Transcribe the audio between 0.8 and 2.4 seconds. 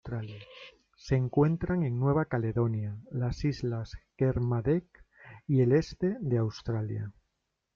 Se encuentran en Nueva